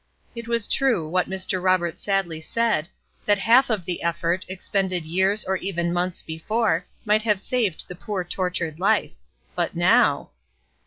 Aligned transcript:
It 0.33 0.47
was 0.47 0.67
true, 0.67 1.07
what 1.07 1.29
Mr. 1.29 1.61
Roberts 1.61 2.01
sadly 2.01 2.41
said, 2.41 2.89
that 3.25 3.37
half 3.37 3.69
of 3.69 3.85
the 3.85 4.01
effort, 4.01 4.45
expended 4.49 5.05
years 5.05 5.43
or 5.45 5.57
even 5.57 5.93
months 5.93 6.23
before, 6.23 6.87
might 7.05 7.21
have 7.21 7.39
saved 7.39 7.85
the 7.87 7.93
poor, 7.93 8.23
tortured 8.23 8.79
life; 8.79 9.11
but 9.55 9.75
now! 9.75 10.31